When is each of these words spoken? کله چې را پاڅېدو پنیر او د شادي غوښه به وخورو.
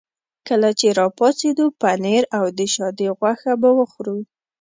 کله 0.47 0.69
چې 0.79 0.87
را 0.97 1.07
پاڅېدو 1.17 1.65
پنیر 1.81 2.23
او 2.37 2.45
د 2.57 2.59
شادي 2.75 3.07
غوښه 3.17 3.53
به 3.61 3.69
وخورو. 3.77 4.17